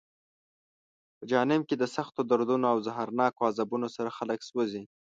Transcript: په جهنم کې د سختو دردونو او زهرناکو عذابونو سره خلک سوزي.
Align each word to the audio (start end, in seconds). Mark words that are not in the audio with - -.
په 1.17 1.23
جهنم 1.31 1.61
کې 1.67 1.75
د 1.77 1.83
سختو 1.95 2.21
دردونو 2.29 2.65
او 2.71 2.77
زهرناکو 2.87 3.45
عذابونو 3.49 3.87
سره 3.95 4.15
خلک 4.17 4.39
سوزي. 4.49 4.83